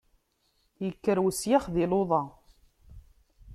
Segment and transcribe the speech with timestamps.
[0.89, 2.23] Ikker usyax di luḍa.